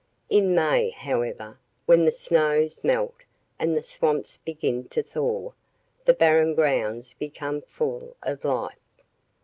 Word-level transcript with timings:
In 0.31 0.55
May, 0.55 0.89
however, 0.89 1.59
when 1.85 2.05
the 2.05 2.11
snows 2.11 2.83
melt 2.83 3.17
and 3.59 3.77
the 3.77 3.83
swamps 3.83 4.37
begin 4.37 4.85
to 4.85 5.03
thaw, 5.03 5.51
the 6.05 6.13
Barren 6.13 6.55
Grounds 6.55 7.13
become 7.13 7.61
full 7.61 8.15
of 8.23 8.43
life. 8.43 9.03